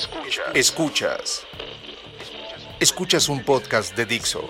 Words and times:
Escuchas. 0.00 0.46
Escuchas. 0.54 1.46
Escuchas 2.80 3.28
un 3.28 3.44
podcast 3.44 3.94
de 3.94 4.06
Dixo. 4.06 4.48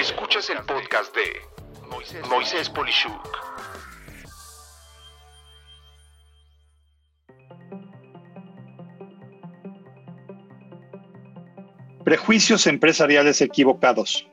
Escuchas 0.00 0.48
el 0.48 0.62
podcast 0.64 1.14
de 1.14 2.26
Moisés 2.30 2.70
Polishuk. 2.70 3.12
Prejuicios 12.02 12.66
empresariales 12.66 13.42
equivocados. 13.42 14.26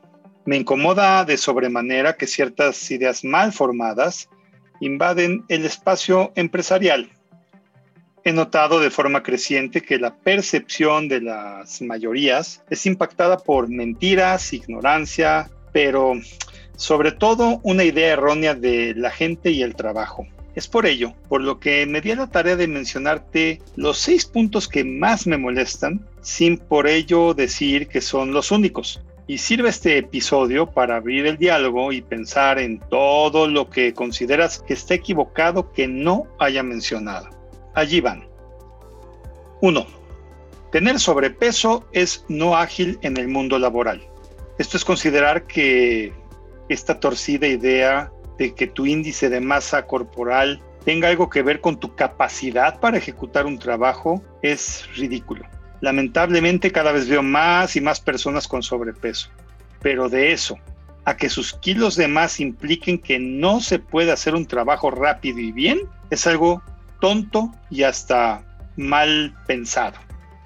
Me 0.46 0.56
incomoda 0.56 1.26
de 1.26 1.36
sobremanera 1.36 2.16
que 2.16 2.28
ciertas 2.28 2.90
ideas 2.92 3.26
mal 3.26 3.52
formadas 3.52 4.30
invaden 4.80 5.44
el 5.50 5.66
espacio 5.66 6.32
empresarial 6.38 7.12
He 8.26 8.34
notado 8.34 8.82
de 8.82 8.90
forma 8.90 9.24
creciente 9.24 9.82
que 9.82 9.98
la 9.98 10.14
percepción 10.14 11.08
de 11.08 11.22
las 11.22 11.82
mayorías 11.82 12.62
es 12.70 12.86
impactada 12.86 13.38
por 13.38 13.70
mentiras, 13.70 14.52
ignorancia, 14.52 15.50
pero 15.72 16.14
sobre 16.76 17.14
todo 17.14 17.62
una 17.64 17.86
idea 17.86 18.14
errónea 18.14 18.56
de 18.56 18.94
la 18.96 19.10
gente 19.10 19.52
y 19.52 19.64
el 19.64 19.76
trabajo. 19.76 20.28
Es 20.54 20.68
por 20.68 20.86
ello, 20.86 21.14
por 21.30 21.42
lo 21.42 21.62
que 21.62 21.86
me 21.86 22.02
di 22.02 22.12
a 22.12 22.18
la 22.18 22.28
tarea 22.28 22.58
de 22.58 22.68
mencionarte 22.68 23.62
los 23.78 23.98
seis 23.98 24.26
puntos 24.26 24.68
que 24.68 24.84
más 24.84 25.26
me 25.26 25.38
molestan, 25.38 26.06
sin 26.22 26.58
por 26.58 26.88
ello 26.88 27.34
decir 27.34 27.88
que 27.88 28.02
son 28.02 28.34
los 28.34 28.52
únicos. 28.52 29.02
Y 29.28 29.38
sirve 29.38 29.70
este 29.70 29.98
episodio 29.98 30.66
para 30.66 30.98
abrir 30.98 31.26
el 31.26 31.38
diálogo 31.38 31.94
y 31.94 32.02
pensar 32.02 32.60
en 32.60 32.80
todo 32.80 33.48
lo 33.48 33.70
que 33.70 33.94
consideras 33.94 34.60
que 34.60 34.74
está 34.74 34.96
equivocado 34.96 35.72
que 35.72 35.88
no 35.88 36.28
haya 36.40 36.64
mencionado. 36.64 37.39
Allí 37.80 38.02
van. 38.02 38.28
1. 39.62 39.88
Tener 40.74 41.00
sobrepeso 41.00 41.88
es 41.94 42.26
no 42.28 42.58
ágil 42.58 43.00
en 43.04 43.16
el 43.16 43.30
mundo 43.30 43.58
laboral. 43.58 44.06
Esto 44.58 44.76
es 44.76 44.84
considerar 44.84 45.48
que 45.48 46.12
esta 46.68 47.00
torcida 47.00 47.48
idea 47.48 48.12
de 48.38 48.54
que 48.54 48.68
tu 48.68 48.86
índice 48.86 49.30
de 49.30 49.40
masa 49.40 49.88
corporal 49.88 50.62
tenga 50.84 51.08
algo 51.08 51.30
que 51.30 51.42
ver 51.42 51.62
con 51.62 51.80
tu 51.80 51.96
capacidad 51.96 52.82
para 52.82 52.98
ejecutar 52.98 53.46
un 53.46 53.58
trabajo 53.58 54.22
es 54.42 54.86
ridículo. 54.98 55.46
Lamentablemente 55.80 56.74
cada 56.74 56.92
vez 56.92 57.08
veo 57.08 57.24
más 57.24 57.78
y 57.78 57.82
más 57.82 58.02
personas 58.02 58.46
con 58.46 58.62
sobrepeso, 58.62 59.30
pero 59.82 60.10
de 60.10 60.34
eso 60.34 60.58
a 61.06 61.16
que 61.16 61.30
sus 61.30 61.54
kilos 61.54 61.96
de 61.96 62.10
más 62.10 62.42
impliquen 62.42 63.00
que 63.00 63.20
no 63.20 63.62
se 63.62 63.80
puede 63.80 64.12
hacer 64.12 64.36
un 64.36 64.46
trabajo 64.46 64.92
rápido 64.92 65.40
y 65.40 65.54
bien, 65.54 65.80
es 66.10 66.28
algo 66.28 66.62
tonto 67.00 67.52
y 67.70 67.84
hasta 67.84 68.44
mal 68.78 69.36
pensado. 69.48 69.98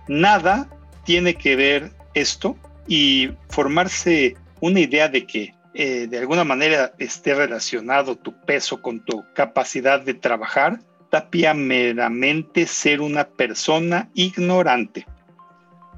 Nada 0.08 0.68
tiene 1.06 1.36
que 1.36 1.56
ver 1.56 1.92
esto 2.14 2.58
y 2.88 3.30
formarse 3.50 4.36
una 4.60 4.80
idea 4.80 5.08
de 5.08 5.26
que 5.26 5.54
eh, 5.74 6.08
de 6.08 6.20
alguna 6.20 6.44
manera 6.44 6.94
esté 7.00 7.34
relacionado 7.34 8.16
tu 8.16 8.34
peso 8.46 8.82
con 8.82 9.04
tu 9.04 9.24
capacidad 9.34 10.00
de 10.00 10.14
trabajar, 10.14 10.80
tapia 11.10 11.54
meramente 11.54 12.68
ser 12.68 13.02
una 13.02 13.28
persona 13.28 14.10
ignorante. 14.14 15.06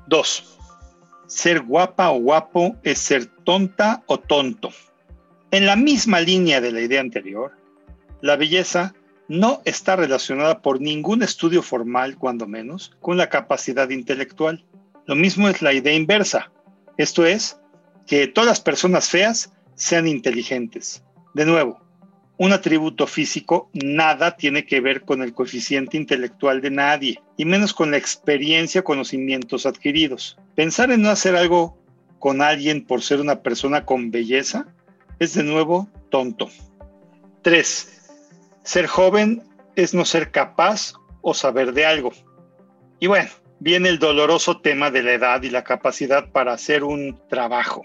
2. 0.07 0.57
Ser 1.27 1.61
guapa 1.61 2.11
o 2.11 2.19
guapo 2.19 2.75
es 2.83 2.99
ser 2.99 3.25
tonta 3.43 4.03
o 4.07 4.19
tonto. 4.19 4.71
En 5.51 5.65
la 5.65 5.75
misma 5.75 6.19
línea 6.19 6.61
de 6.61 6.71
la 6.71 6.81
idea 6.81 7.01
anterior, 7.01 7.51
la 8.21 8.35
belleza 8.35 8.93
no 9.27 9.61
está 9.65 9.95
relacionada 9.95 10.61
por 10.61 10.81
ningún 10.81 11.23
estudio 11.23 11.61
formal, 11.61 12.17
cuando 12.17 12.47
menos, 12.47 12.95
con 13.01 13.17
la 13.17 13.29
capacidad 13.29 13.89
intelectual. 13.89 14.63
Lo 15.05 15.15
mismo 15.15 15.49
es 15.49 15.61
la 15.61 15.73
idea 15.73 15.93
inversa, 15.93 16.51
esto 16.97 17.25
es, 17.25 17.59
que 18.07 18.27
todas 18.27 18.47
las 18.47 18.61
personas 18.61 19.09
feas 19.09 19.51
sean 19.75 20.07
inteligentes. 20.07 21.03
De 21.33 21.45
nuevo, 21.45 21.81
un 22.37 22.51
atributo 22.51 23.07
físico 23.07 23.69
nada 23.73 24.35
tiene 24.35 24.65
que 24.65 24.81
ver 24.81 25.01
con 25.01 25.21
el 25.21 25.33
coeficiente 25.33 25.97
intelectual 25.97 26.61
de 26.61 26.71
nadie, 26.71 27.21
y 27.37 27.45
menos 27.45 27.73
con 27.73 27.91
la 27.91 27.97
experiencia 27.97 28.83
conocimientos 28.83 29.65
adquiridos. 29.65 30.37
Pensar 30.55 30.91
en 30.91 31.01
no 31.01 31.09
hacer 31.09 31.35
algo 31.35 31.77
con 32.19 32.41
alguien 32.41 32.85
por 32.85 33.01
ser 33.01 33.21
una 33.21 33.41
persona 33.41 33.85
con 33.85 34.11
belleza 34.11 34.67
es 35.19 35.33
de 35.33 35.43
nuevo 35.43 35.89
tonto. 36.09 36.49
3. 37.41 37.94
Ser 38.65 38.87
joven 38.87 39.43
es 39.75 39.93
no 39.93 40.05
ser 40.05 40.31
capaz 40.31 40.93
o 41.21 41.35
saber 41.35 41.71
de 41.73 41.85
algo. 41.85 42.11
Y 42.99 43.05
bueno, 43.05 43.29
viene 43.59 43.89
el 43.89 43.99
doloroso 43.99 44.59
tema 44.59 44.89
de 44.89 45.03
la 45.03 45.13
edad 45.13 45.43
y 45.43 45.51
la 45.51 45.63
capacidad 45.63 46.31
para 46.31 46.53
hacer 46.53 46.83
un 46.83 47.21
trabajo. 47.29 47.83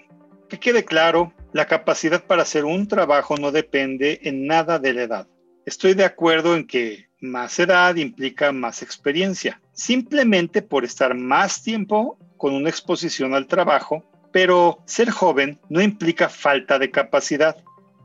Que 0.49 0.59
quede 0.59 0.87
claro, 0.87 1.35
la 1.53 1.67
capacidad 1.67 2.25
para 2.25 2.43
hacer 2.43 2.65
un 2.65 2.89
trabajo 2.89 3.37
no 3.37 3.53
depende 3.53 4.21
en 4.23 4.47
nada 4.47 4.79
de 4.79 4.95
la 4.95 5.03
edad. 5.03 5.29
Estoy 5.67 5.93
de 5.93 6.07
acuerdo 6.07 6.57
en 6.57 6.67
que 6.67 7.11
más 7.21 7.59
edad 7.59 7.97
implica 7.97 8.51
más 8.51 8.81
experiencia, 8.81 9.61
simplemente 9.73 10.63
por 10.63 10.87
estar 10.87 11.15
más 11.15 11.63
tiempo 11.63 12.19
con 12.39 12.55
una 12.55 12.71
exposición 12.71 13.35
al 13.35 13.47
trabajo, 13.47 14.03
pero 14.33 14.79
ser 14.87 15.11
joven 15.11 15.61
no 15.69 15.83
implica 15.83 16.31
falta 16.31 16.79
de 16.79 16.91
capacidad. 16.91 17.55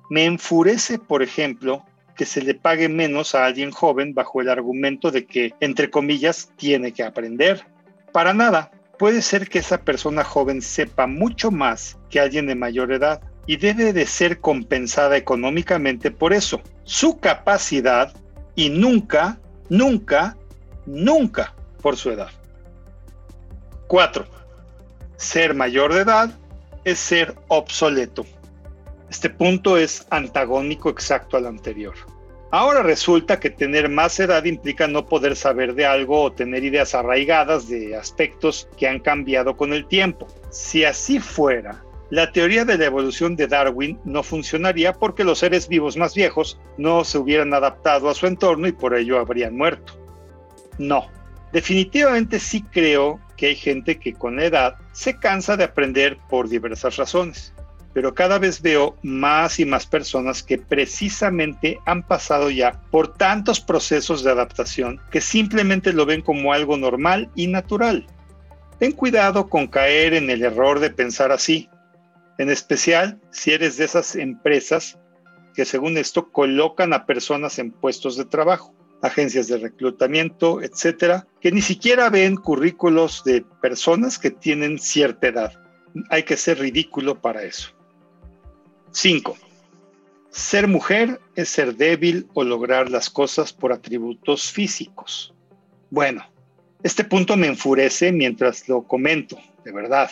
Me 0.09 0.25
enfurece, 0.25 1.00
por 1.00 1.24
ejemplo, 1.24 1.85
que 2.16 2.26
se 2.26 2.42
le 2.42 2.53
pague 2.53 2.90
menos 2.90 3.36
a 3.36 3.46
alguien 3.46 3.72
joven 3.72 4.14
bajo 4.14 4.42
el 4.42 4.50
argumento 4.50 5.12
de 5.12 5.26
que, 5.26 5.53
entre 5.59 5.90
comillas, 5.90 6.52
tiene 6.56 6.92
que 6.92 7.03
aprender. 7.03 7.66
Para 8.12 8.34
nada, 8.34 8.72
puede 8.98 9.22
ser 9.22 9.50
que 9.50 9.59
esa 9.59 9.81
persona 9.81 10.24
joven 10.24 10.62
sepa 10.62 11.08
mucho 11.08 11.52
más 11.52 11.98
que 12.09 12.20
alguien 12.20 12.48
de 12.48 12.56
mayor 12.56 12.92
edad 12.92 13.22
y 13.46 13.58
debe 13.58 13.94
de 13.94 14.06
ser 14.06 14.40
compensada 14.40 15.18
económicamente 15.18 16.12
por 16.12 16.34
eso, 16.34 16.62
su 16.84 17.20
capacidad 17.20 18.14
y 18.56 18.70
nunca, 18.70 19.40
nunca, 19.70 20.38
nunca 20.86 21.53
por 21.82 21.97
su 21.97 22.12
edad. 22.12 22.30
4. 23.88 24.26
Ser 25.18 25.53
mayor 25.53 25.94
de 25.94 26.02
edad 26.02 26.32
es 26.84 27.00
ser 27.00 27.36
obsoleto. 27.47 28.26
Este 29.10 29.30
punto 29.30 29.78
es 29.78 30.06
antagónico 30.10 30.90
exacto 30.90 31.38
al 31.38 31.46
anterior. 31.46 31.96
Ahora 32.52 32.84
resulta 32.84 33.40
que 33.40 33.50
tener 33.50 33.90
más 33.90 34.20
edad 34.20 34.46
implica 34.46 34.88
no 34.88 35.06
poder 35.06 35.36
saber 35.36 35.74
de 35.76 35.86
algo 35.86 36.22
o 36.22 36.32
tener 36.32 36.64
ideas 36.64 36.96
arraigadas 36.96 37.68
de 37.68 37.96
aspectos 37.96 38.70
que 38.78 38.88
han 38.88 39.00
cambiado 39.00 39.58
con 39.58 39.74
el 39.74 39.88
tiempo. 39.88 40.28
Si 40.52 40.86
así 40.86 41.20
fuera, 41.20 41.84
la 42.12 42.32
teoría 42.32 42.64
de 42.64 42.78
la 42.78 42.86
evolución 42.86 43.36
de 43.36 43.48
Darwin 43.48 44.00
no 44.06 44.24
funcionaría 44.24 44.94
porque 44.94 45.24
los 45.24 45.40
seres 45.40 45.68
vivos 45.68 45.98
más 45.98 46.14
viejos 46.16 46.60
no 46.78 47.04
se 47.04 47.18
hubieran 47.18 47.54
adaptado 47.54 48.10
a 48.10 48.16
su 48.16 48.28
entorno 48.28 48.68
y 48.68 48.72
por 48.72 48.96
ello 48.96 49.20
habrían 49.20 49.58
muerto. 49.58 50.00
No, 50.78 51.08
definitivamente 51.52 52.40
sí 52.40 52.62
creo 52.62 53.20
que 53.38 53.48
hay 53.48 53.56
gente 53.56 54.00
que 54.00 54.14
con 54.14 54.38
la 54.38 54.46
edad 54.46 54.76
se 54.94 55.18
cansa 55.20 55.58
de 55.58 55.66
aprender 55.66 56.18
por 56.30 56.48
diversas 56.48 56.96
razones 56.96 57.55
pero 57.96 58.14
cada 58.14 58.40
vez 58.40 58.62
veo 58.62 58.98
más 59.04 59.58
y 59.58 59.64
más 59.64 59.86
personas 59.86 60.44
que 60.44 60.58
precisamente 60.58 61.80
han 61.86 62.04
pasado 62.04 62.50
ya 62.50 62.74
por 62.92 63.14
tantos 63.14 63.62
procesos 63.62 64.22
de 64.22 64.32
adaptación 64.32 65.00
que 65.12 65.22
simplemente 65.22 65.94
lo 65.94 66.06
ven 66.06 66.22
como 66.22 66.52
algo 66.52 66.76
normal 66.76 67.32
y 67.36 67.48
natural. 67.48 68.06
Ten 68.80 68.92
cuidado 68.92 69.48
con 69.48 69.68
caer 69.68 70.14
en 70.14 70.30
el 70.30 70.44
error 70.44 70.82
de 70.82 70.90
pensar 70.90 71.32
así, 71.32 71.70
en 72.38 72.50
especial 72.50 73.18
si 73.32 73.54
eres 73.54 73.78
de 73.78 73.86
esas 73.86 74.18
empresas 74.18 75.00
que 75.54 75.64
según 75.64 75.98
esto 75.98 76.34
colocan 76.34 76.92
a 76.92 77.06
personas 77.06 77.60
en 77.60 77.72
puestos 77.72 78.18
de 78.18 78.26
trabajo, 78.26 78.76
agencias 79.04 79.48
de 79.48 79.58
reclutamiento, 79.58 80.62
etcétera, 80.62 81.28
que 81.40 81.54
ni 81.54 81.62
siquiera 81.62 82.10
ven 82.10 82.36
currículos 82.36 83.24
de 83.24 83.46
personas 83.62 84.20
que 84.20 84.32
tienen 84.32 84.80
cierta 84.80 85.28
edad. 85.28 85.53
Hay 86.09 86.24
que 86.24 86.36
ser 86.36 86.59
ridículo 86.59 87.22
para 87.22 87.44
eso. 87.44 87.76
5. 88.96 89.36
Ser 90.30 90.70
mujer 90.70 91.20
es 91.36 91.50
ser 91.50 91.76
débil 91.76 92.28
o 92.34 92.46
lograr 92.46 92.90
las 92.90 93.09
cosas 93.09 93.52
por 93.52 93.74
atributos 93.74 94.53
físicos. 94.53 95.34
Bueno, 95.90 96.24
este 96.82 97.03
punto 97.03 97.36
me 97.36 97.47
enfurece 97.47 98.14
mientras 98.14 98.70
lo 98.70 98.84
comento, 98.84 99.38
de 99.66 99.74
verdad. 99.74 100.09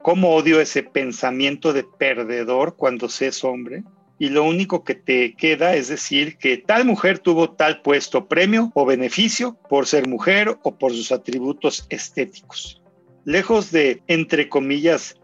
¿Cómo 0.00 0.32
odio 0.36 0.60
ese 0.60 0.84
pensamiento 0.84 1.72
de 1.72 1.82
perdedor 1.82 2.76
cuando 2.76 3.08
se 3.08 3.26
es 3.26 3.42
hombre? 3.42 3.82
Y 4.20 4.28
lo 4.28 4.44
único 4.44 4.84
que 4.84 4.94
te 4.94 5.34
queda 5.34 5.74
es 5.74 5.88
decir 5.88 6.36
que 6.36 6.56
tal 6.56 6.84
mujer 6.84 7.18
tuvo 7.18 7.50
tal 7.50 7.82
puesto, 7.82 8.28
premio 8.28 8.70
o 8.74 8.86
beneficio 8.86 9.58
por 9.68 9.88
ser 9.88 10.06
mujer 10.06 10.56
o 10.62 10.78
por 10.78 10.92
sus 10.92 11.10
atributos 11.10 11.84
estéticos. 11.88 12.80
Lejos 13.24 13.72
de, 13.72 14.04
entre 14.06 14.48
comillas, 14.48 15.16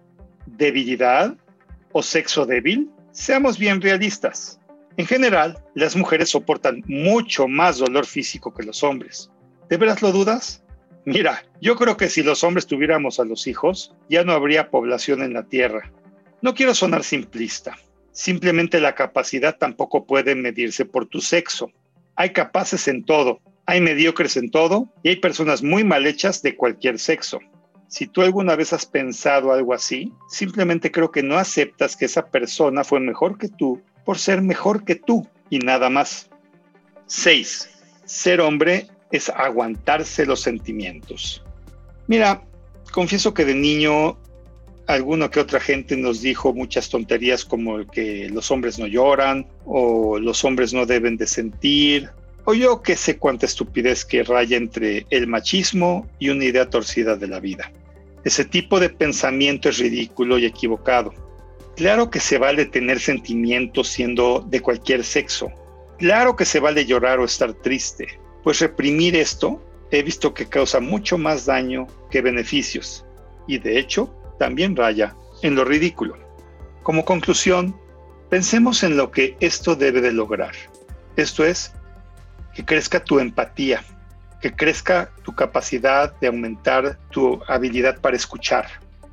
debilidad 0.46 1.36
o 1.92 2.02
sexo 2.02 2.44
débil, 2.44 2.90
Seamos 3.16 3.58
bien 3.58 3.80
realistas. 3.80 4.60
En 4.98 5.06
general, 5.06 5.58
las 5.74 5.96
mujeres 5.96 6.28
soportan 6.28 6.82
mucho 6.86 7.48
más 7.48 7.78
dolor 7.78 8.04
físico 8.04 8.52
que 8.52 8.62
los 8.62 8.84
hombres. 8.84 9.30
¿De 9.70 9.78
veras 9.78 10.02
lo 10.02 10.12
dudas? 10.12 10.62
Mira, 11.06 11.42
yo 11.62 11.76
creo 11.76 11.96
que 11.96 12.10
si 12.10 12.22
los 12.22 12.44
hombres 12.44 12.66
tuviéramos 12.66 13.18
a 13.18 13.24
los 13.24 13.46
hijos, 13.46 13.94
ya 14.10 14.22
no 14.22 14.32
habría 14.32 14.68
población 14.68 15.22
en 15.22 15.32
la 15.32 15.44
Tierra. 15.44 15.90
No 16.42 16.52
quiero 16.52 16.74
sonar 16.74 17.04
simplista. 17.04 17.78
Simplemente 18.12 18.80
la 18.80 18.94
capacidad 18.94 19.56
tampoco 19.56 20.04
puede 20.04 20.34
medirse 20.34 20.84
por 20.84 21.06
tu 21.06 21.22
sexo. 21.22 21.72
Hay 22.16 22.34
capaces 22.34 22.86
en 22.86 23.02
todo, 23.02 23.40
hay 23.64 23.80
mediocres 23.80 24.36
en 24.36 24.50
todo 24.50 24.92
y 25.02 25.08
hay 25.08 25.16
personas 25.16 25.62
muy 25.62 25.84
mal 25.84 26.06
hechas 26.06 26.42
de 26.42 26.54
cualquier 26.54 26.98
sexo. 26.98 27.40
Si 27.88 28.06
tú 28.06 28.22
alguna 28.22 28.56
vez 28.56 28.72
has 28.72 28.86
pensado 28.86 29.52
algo 29.52 29.72
así, 29.72 30.12
simplemente 30.28 30.90
creo 30.90 31.10
que 31.10 31.22
no 31.22 31.38
aceptas 31.38 31.96
que 31.96 32.06
esa 32.06 32.26
persona 32.26 32.84
fue 32.84 33.00
mejor 33.00 33.38
que 33.38 33.48
tú 33.48 33.80
por 34.04 34.18
ser 34.18 34.42
mejor 34.42 34.84
que 34.84 34.94
tú 34.94 35.26
y 35.50 35.58
nada 35.58 35.90
más. 35.90 36.28
6. 37.06 37.70
Ser 38.04 38.40
hombre 38.40 38.88
es 39.10 39.28
aguantarse 39.28 40.26
los 40.26 40.40
sentimientos. 40.40 41.44
Mira, 42.06 42.42
confieso 42.92 43.34
que 43.34 43.44
de 43.44 43.54
niño 43.54 44.16
alguna 44.86 45.30
que 45.30 45.40
otra 45.40 45.58
gente 45.58 45.96
nos 45.96 46.20
dijo 46.20 46.52
muchas 46.52 46.88
tonterías 46.88 47.44
como 47.44 47.84
que 47.86 48.28
los 48.30 48.50
hombres 48.50 48.78
no 48.78 48.86
lloran 48.86 49.46
o 49.64 50.18
los 50.18 50.44
hombres 50.44 50.72
no 50.72 50.86
deben 50.86 51.16
de 51.16 51.26
sentir 51.26 52.10
o 52.46 52.54
yo 52.54 52.80
que 52.80 52.96
sé 52.96 53.18
cuánta 53.18 53.44
estupidez 53.44 54.04
que 54.04 54.22
raya 54.22 54.56
entre 54.56 55.04
el 55.10 55.26
machismo 55.26 56.08
y 56.20 56.30
una 56.30 56.44
idea 56.44 56.70
torcida 56.70 57.16
de 57.16 57.26
la 57.26 57.40
vida. 57.40 57.72
Ese 58.24 58.44
tipo 58.44 58.78
de 58.80 58.88
pensamiento 58.88 59.68
es 59.68 59.78
ridículo 59.78 60.38
y 60.38 60.46
equivocado. 60.46 61.12
Claro 61.74 62.08
que 62.08 62.20
se 62.20 62.38
vale 62.38 62.64
tener 62.64 63.00
sentimientos 63.00 63.88
siendo 63.88 64.46
de 64.48 64.60
cualquier 64.60 65.04
sexo. 65.04 65.50
Claro 65.98 66.36
que 66.36 66.44
se 66.44 66.60
vale 66.60 66.86
llorar 66.86 67.18
o 67.18 67.24
estar 67.24 67.52
triste, 67.52 68.18
pues 68.44 68.60
reprimir 68.60 69.16
esto 69.16 69.60
he 69.90 70.02
visto 70.02 70.32
que 70.32 70.46
causa 70.46 70.78
mucho 70.78 71.18
más 71.18 71.46
daño 71.46 71.88
que 72.10 72.22
beneficios 72.22 73.04
y 73.48 73.58
de 73.58 73.78
hecho 73.78 74.14
también 74.38 74.76
raya 74.76 75.16
en 75.42 75.56
lo 75.56 75.64
ridículo. 75.64 76.16
Como 76.84 77.04
conclusión, 77.04 77.76
pensemos 78.30 78.84
en 78.84 78.96
lo 78.96 79.10
que 79.10 79.36
esto 79.40 79.74
debe 79.74 80.00
de 80.00 80.12
lograr. 80.12 80.54
Esto 81.16 81.44
es, 81.44 81.72
que 82.56 82.64
crezca 82.64 83.04
tu 83.04 83.20
empatía, 83.20 83.84
que 84.40 84.50
crezca 84.50 85.10
tu 85.22 85.34
capacidad 85.34 86.18
de 86.20 86.28
aumentar 86.28 86.98
tu 87.10 87.38
habilidad 87.48 88.00
para 88.00 88.16
escuchar, 88.16 88.66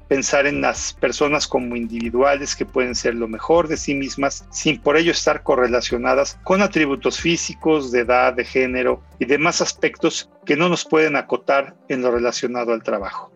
pensar 0.07 0.47
en 0.47 0.61
las 0.61 0.93
personas 0.93 1.45
como 1.45 1.75
individuales 1.75 2.55
que 2.55 2.65
pueden 2.65 2.95
ser 2.95 3.15
lo 3.15 3.27
mejor 3.27 3.67
de 3.67 3.75
sí 3.75 3.95
mismas 3.95 4.45
sin 4.49 4.79
por 4.79 4.95
ello 4.95 5.11
estar 5.11 5.43
correlacionadas 5.43 6.39
con 6.43 6.61
atributos 6.61 7.19
físicos, 7.19 7.91
de 7.91 7.99
edad, 7.99 8.33
de 8.33 8.45
género 8.45 9.03
y 9.19 9.25
demás 9.25 9.59
aspectos 9.59 10.29
que 10.45 10.55
no 10.55 10.69
nos 10.69 10.85
pueden 10.85 11.17
acotar 11.17 11.75
en 11.89 12.01
lo 12.01 12.11
relacionado 12.11 12.71
al 12.71 12.81
trabajo. 12.81 13.29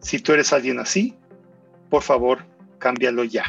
Si 0.00 0.20
tú 0.20 0.32
eres 0.32 0.54
alguien 0.54 0.78
así, 0.78 1.18
por 1.90 2.02
favor, 2.02 2.46
cámbialo 2.78 3.24
ya. 3.24 3.44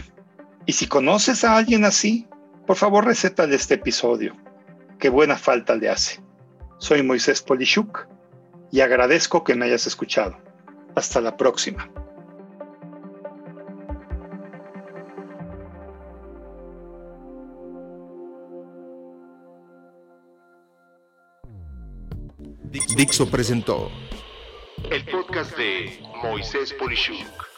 Y 0.65 0.73
si 0.73 0.87
conoces 0.87 1.45
a 1.45 1.55
alguien 1.55 1.85
así, 1.85 2.27
por 2.67 2.75
favor, 2.75 3.05
recétale 3.05 3.55
este 3.55 3.75
episodio. 3.75 4.35
Qué 5.01 5.09
buena 5.09 5.35
falta 5.35 5.75
le 5.75 5.89
hace. 5.89 6.21
Soy 6.77 7.01
Moisés 7.01 7.41
Polishuk 7.41 8.07
y 8.71 8.81
agradezco 8.81 9.43
que 9.43 9.55
me 9.55 9.65
hayas 9.65 9.87
escuchado. 9.87 10.37
Hasta 10.95 11.19
la 11.19 11.35
próxima. 11.37 11.89
Dixo 22.95 23.27
presentó 23.31 23.89
el 24.91 25.03
podcast 25.05 25.57
de 25.57 25.99
Moisés 26.21 26.73
Polishuk. 26.73 27.50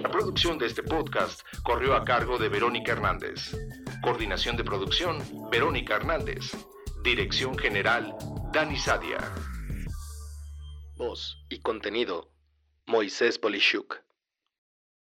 La 0.00 0.10
producción 0.10 0.58
de 0.58 0.66
este 0.66 0.82
podcast 0.82 1.42
corrió 1.62 1.94
a 1.94 2.04
cargo 2.04 2.36
de 2.36 2.48
Verónica 2.48 2.92
Hernández. 2.92 3.56
Coordinación 4.02 4.56
de 4.56 4.64
producción, 4.64 5.22
Verónica 5.50 5.96
Hernández. 5.96 6.52
Dirección 7.02 7.56
General, 7.56 8.14
Dani 8.52 8.76
Sadia. 8.76 9.18
Voz 10.96 11.38
y 11.48 11.60
contenido, 11.60 12.30
Moisés 12.86 13.38
Polishuk. 13.38 14.03